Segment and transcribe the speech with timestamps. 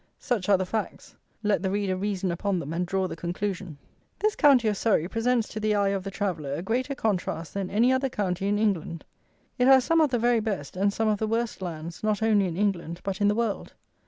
[0.17, 1.13] Such are the facts:
[1.43, 3.77] let the reader reason upon them and draw the conclusion.
[4.17, 7.69] This county of Surrey presents to the eye of the traveller a greater contrast than
[7.69, 9.05] any other county in England.
[9.59, 12.47] It has some of the very best and some of the worst lands, not only
[12.47, 13.73] in England, but in the world.